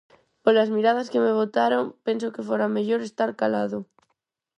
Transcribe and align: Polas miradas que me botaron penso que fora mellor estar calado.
Polas 0.43 0.69
miradas 0.75 1.09
que 1.11 1.23
me 1.25 1.35
botaron 1.39 1.83
penso 2.07 2.33
que 2.33 2.45
fora 2.49 2.73
mellor 2.75 3.01
estar 3.03 3.29
calado. 3.41 3.79